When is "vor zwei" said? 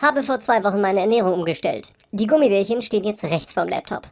0.22-0.62